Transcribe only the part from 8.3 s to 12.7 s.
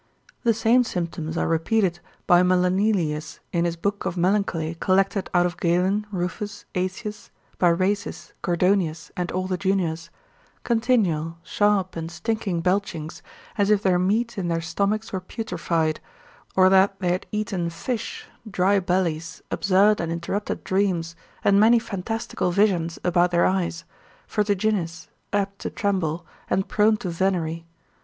Gordonius, and all the juniors, continual, sharp, and stinking